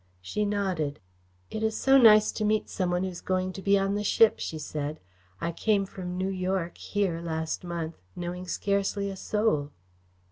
She 0.19 0.45
nodded. 0.45 0.99
"It 1.51 1.61
is 1.61 1.77
so 1.77 1.95
nice 1.99 2.31
to 2.31 2.43
meet 2.43 2.67
some 2.71 2.89
one 2.89 3.03
who 3.03 3.09
is 3.09 3.21
going 3.21 3.53
to 3.53 3.61
be 3.61 3.77
on 3.77 3.93
the 3.93 4.03
ship," 4.03 4.39
she 4.39 4.57
said. 4.57 4.99
"I 5.39 5.51
came 5.51 5.85
from 5.85 6.17
New 6.17 6.29
York 6.31 6.79
here 6.79 7.21
last 7.21 7.63
month, 7.63 7.99
knowing 8.15 8.47
scarcely 8.47 9.11
a 9.11 9.15
soul." 9.15 9.69